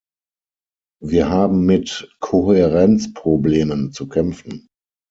[1.03, 4.65] Wir haben mit Kohärenzproblemen zu kämpfen.